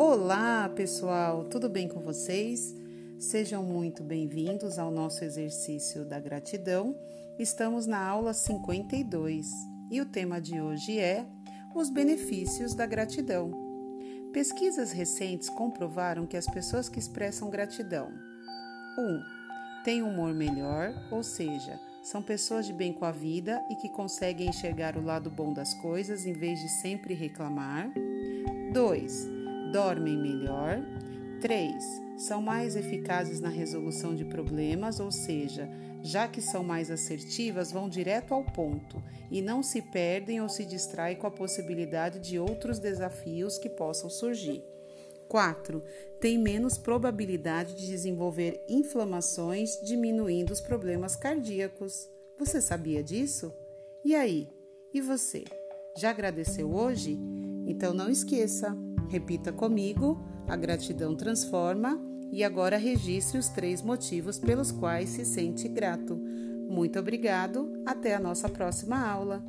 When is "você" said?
52.38-52.60, 55.00-55.44